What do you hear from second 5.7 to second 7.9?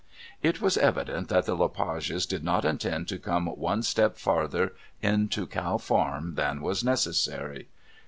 Farm than was necessary.